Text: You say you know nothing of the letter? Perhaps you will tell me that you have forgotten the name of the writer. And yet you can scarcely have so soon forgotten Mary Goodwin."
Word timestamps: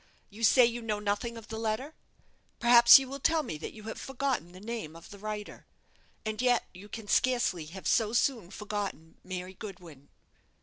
You 0.31 0.43
say 0.43 0.65
you 0.65 0.81
know 0.81 0.97
nothing 0.99 1.37
of 1.37 1.49
the 1.49 1.59
letter? 1.59 1.93
Perhaps 2.59 2.97
you 2.97 3.07
will 3.07 3.19
tell 3.19 3.43
me 3.43 3.59
that 3.59 3.71
you 3.73 3.83
have 3.83 4.01
forgotten 4.01 4.51
the 4.51 4.59
name 4.59 4.95
of 4.95 5.11
the 5.11 5.19
writer. 5.19 5.67
And 6.25 6.41
yet 6.41 6.67
you 6.73 6.89
can 6.89 7.07
scarcely 7.07 7.65
have 7.67 7.87
so 7.87 8.11
soon 8.11 8.49
forgotten 8.49 9.19
Mary 9.23 9.53
Goodwin." 9.53 10.09